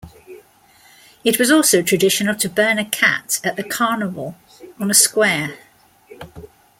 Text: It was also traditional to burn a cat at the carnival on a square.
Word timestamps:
It 1.23 1.37
was 1.37 1.51
also 1.51 1.83
traditional 1.83 2.33
to 2.37 2.49
burn 2.49 2.79
a 2.79 2.89
cat 2.89 3.39
at 3.43 3.55
the 3.55 3.61
carnival 3.63 4.33
on 4.79 4.89
a 4.89 4.95
square. 4.95 5.59